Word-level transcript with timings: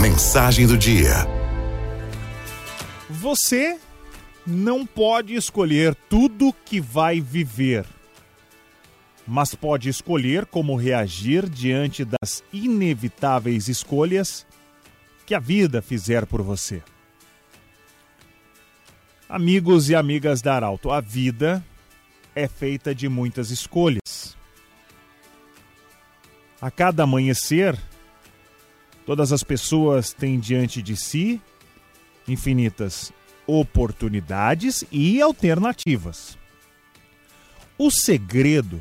Mensagem 0.00 0.66
do 0.66 0.76
dia. 0.76 1.26
Você 3.08 3.78
não 4.46 4.84
pode 4.84 5.34
escolher 5.34 5.94
tudo 6.08 6.54
que 6.64 6.80
vai 6.80 7.20
viver, 7.20 7.86
mas 9.26 9.54
pode 9.54 9.88
escolher 9.88 10.46
como 10.46 10.76
reagir 10.76 11.48
diante 11.48 12.04
das 12.04 12.42
inevitáveis 12.52 13.68
escolhas 13.68 14.46
que 15.24 15.34
a 15.34 15.38
vida 15.38 15.80
fizer 15.80 16.26
por 16.26 16.42
você. 16.42 16.82
Amigos 19.28 19.88
e 19.88 19.94
amigas 19.94 20.42
da 20.42 20.54
Arauto, 20.54 20.90
a 20.90 21.00
vida 21.00 21.64
é 22.34 22.48
feita 22.48 22.94
de 22.94 23.08
muitas 23.08 23.50
escolhas. 23.50 24.36
A 26.60 26.70
cada 26.70 27.04
amanhecer, 27.04 27.78
todas 29.06 29.32
as 29.32 29.42
pessoas 29.42 30.12
têm 30.12 30.38
diante 30.38 30.82
de 30.82 30.96
si 30.96 31.40
infinitas 32.26 33.12
oportunidades 33.46 34.84
e 34.90 35.20
alternativas. 35.20 36.38
O 37.76 37.90
segredo 37.90 38.80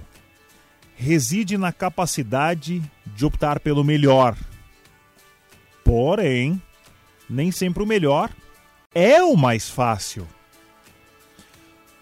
reside 0.96 1.58
na 1.58 1.72
capacidade 1.74 2.82
de 3.06 3.26
optar 3.26 3.60
pelo 3.60 3.84
melhor. 3.84 4.38
Porém, 5.84 6.62
nem 7.28 7.52
sempre 7.52 7.82
o 7.82 7.88
melhor 7.88 8.30
é 8.94 9.24
o 9.24 9.36
mais 9.36 9.70
fácil. 9.70 10.28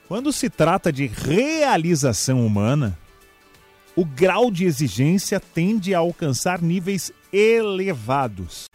Quando 0.08 0.34
se 0.34 0.50
trata 0.50 0.92
de 0.92 1.06
realização 1.06 2.46
humana, 2.46 2.98
o 3.96 4.06
grau 4.06 4.50
de 4.52 4.66
exigência 4.66 5.40
tende 5.40 5.94
a 5.94 6.00
alcançar 6.00 6.62
níveis 6.62 7.12
elevados. 7.32 8.66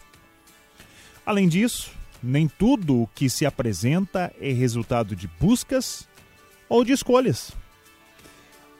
Além 1.24 1.48
disso, 1.48 1.91
nem 2.22 2.48
tudo 2.48 3.02
o 3.02 3.06
que 3.09 3.28
se 3.28 3.46
apresenta 3.46 4.33
é 4.41 4.52
resultado 4.52 5.14
de 5.14 5.28
buscas 5.41 6.08
ou 6.69 6.84
de 6.84 6.92
escolhas. 6.92 7.52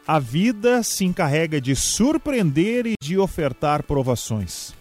A 0.07 0.19
vida 0.19 0.83
se 0.83 1.05
encarrega 1.05 1.61
de 1.61 1.75
surpreender 1.75 2.87
e 2.87 2.95
de 3.01 3.17
ofertar 3.17 3.83
provações. 3.83 4.75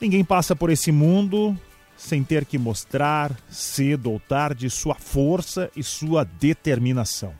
Ninguém 0.00 0.24
passa 0.24 0.54
por 0.54 0.68
esse 0.68 0.92
mundo 0.92 1.58
sem 1.96 2.24
ter 2.24 2.44
que 2.44 2.58
mostrar, 2.58 3.34
cedo 3.48 4.10
ou 4.10 4.18
tarde, 4.18 4.68
sua 4.68 4.96
força 4.96 5.70
e 5.76 5.82
sua 5.82 6.24
determinação. 6.24 7.32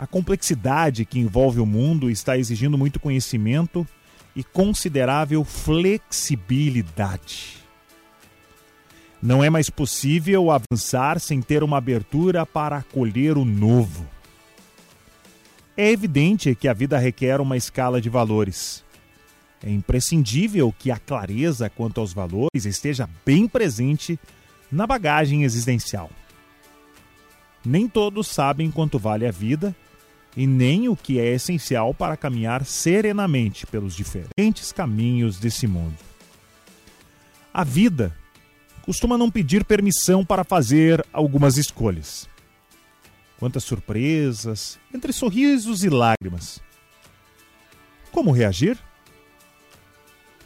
A 0.00 0.06
complexidade 0.06 1.04
que 1.04 1.18
envolve 1.18 1.60
o 1.60 1.66
mundo 1.66 2.10
está 2.10 2.38
exigindo 2.38 2.78
muito 2.78 2.98
conhecimento 2.98 3.86
e 4.34 4.42
considerável 4.42 5.44
flexibilidade. 5.44 7.58
Não 9.22 9.44
é 9.44 9.50
mais 9.50 9.68
possível 9.68 10.50
avançar 10.50 11.20
sem 11.20 11.42
ter 11.42 11.62
uma 11.62 11.76
abertura 11.76 12.46
para 12.46 12.78
acolher 12.78 13.36
o 13.36 13.44
novo. 13.44 14.08
É 15.76 15.90
evidente 15.90 16.54
que 16.54 16.66
a 16.66 16.72
vida 16.72 16.96
requer 16.96 17.38
uma 17.38 17.58
escala 17.58 18.00
de 18.00 18.08
valores 18.08 18.82
é 19.62 19.70
imprescindível 19.70 20.74
que 20.78 20.90
a 20.90 20.98
clareza 20.98 21.68
quanto 21.68 22.00
aos 22.00 22.14
valores 22.14 22.64
esteja 22.64 23.06
bem 23.26 23.46
presente 23.46 24.18
na 24.72 24.86
bagagem 24.86 25.44
existencial. 25.44 26.08
Nem 27.62 27.86
todos 27.86 28.28
sabem 28.28 28.70
quanto 28.70 28.98
vale 28.98 29.26
a 29.26 29.30
vida 29.30 29.76
e 30.36 30.46
nem 30.46 30.88
o 30.88 30.96
que 30.96 31.18
é 31.18 31.34
essencial 31.34 31.92
para 31.92 32.16
caminhar 32.16 32.64
serenamente 32.64 33.66
pelos 33.66 33.94
diferentes 33.94 34.72
caminhos 34.72 35.38
desse 35.38 35.66
mundo. 35.66 35.96
A 37.52 37.64
vida 37.64 38.14
costuma 38.82 39.18
não 39.18 39.30
pedir 39.30 39.64
permissão 39.64 40.24
para 40.24 40.44
fazer 40.44 41.04
algumas 41.12 41.56
escolhas. 41.56 42.28
Quantas 43.38 43.64
surpresas, 43.64 44.78
entre 44.94 45.12
sorrisos 45.12 45.82
e 45.82 45.88
lágrimas. 45.88 46.60
Como 48.12 48.30
reagir? 48.30 48.78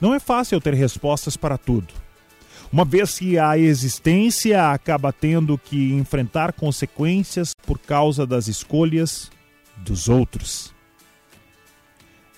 Não 0.00 0.14
é 0.14 0.20
fácil 0.20 0.60
ter 0.60 0.74
respostas 0.74 1.36
para 1.36 1.58
tudo. 1.58 1.92
Uma 2.72 2.84
vez 2.84 3.18
que 3.18 3.38
a 3.38 3.56
existência 3.56 4.72
acaba 4.72 5.12
tendo 5.12 5.56
que 5.56 5.92
enfrentar 5.92 6.52
consequências 6.52 7.52
por 7.66 7.78
causa 7.78 8.26
das 8.26 8.48
escolhas 8.48 9.30
dos 9.78 10.08
outros. 10.08 10.72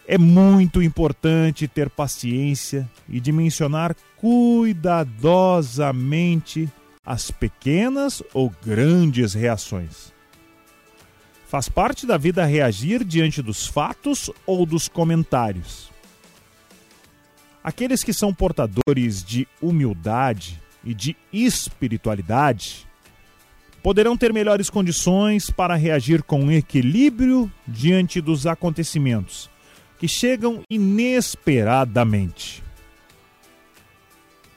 É 0.06 0.16
muito 0.16 0.80
importante 0.82 1.66
ter 1.66 1.90
paciência 1.90 2.88
e 3.08 3.18
dimensionar 3.18 3.96
cuidadosamente 4.16 6.70
as 7.04 7.28
pequenas 7.30 8.22
ou 8.32 8.52
grandes 8.64 9.34
reações. 9.34 10.14
Faz 11.48 11.68
parte 11.68 12.06
da 12.06 12.16
vida 12.16 12.44
reagir 12.44 13.02
diante 13.04 13.42
dos 13.42 13.66
fatos 13.66 14.30
ou 14.44 14.66
dos 14.66 14.88
comentários. 14.88 15.90
Aqueles 17.62 18.02
que 18.04 18.12
são 18.12 18.32
portadores 18.32 19.24
de 19.24 19.48
humildade 19.60 20.62
e 20.84 20.94
de 20.94 21.16
espiritualidade 21.32 22.86
poderão 23.86 24.16
ter 24.16 24.32
melhores 24.32 24.68
condições 24.68 25.48
para 25.48 25.76
reagir 25.76 26.24
com 26.24 26.50
equilíbrio 26.50 27.48
diante 27.68 28.20
dos 28.20 28.44
acontecimentos 28.44 29.48
que 29.96 30.08
chegam 30.08 30.60
inesperadamente. 30.68 32.64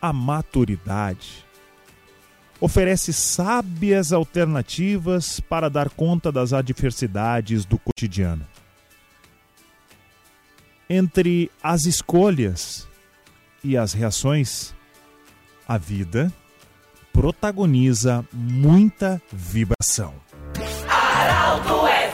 A 0.01 0.11
maturidade 0.11 1.45
oferece 2.59 3.13
sábias 3.13 4.11
alternativas 4.11 5.39
para 5.39 5.69
dar 5.69 5.91
conta 5.91 6.31
das 6.31 6.51
adversidades 6.51 7.65
do 7.65 7.77
cotidiano. 7.77 8.47
Entre 10.89 11.51
as 11.61 11.85
escolhas 11.85 12.87
e 13.63 13.77
as 13.77 13.93
reações, 13.93 14.73
a 15.67 15.77
vida 15.77 16.33
protagoniza 17.13 18.25
muita 18.33 19.21
vibração. 19.31 20.13
Aralto 20.87 21.87
é 21.87 22.08